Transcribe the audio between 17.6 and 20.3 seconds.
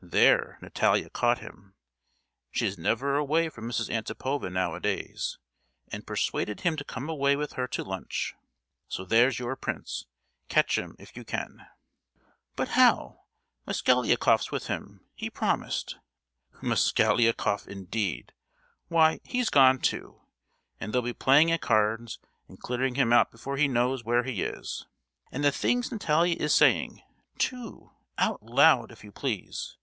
indeed,—why, he's gone too!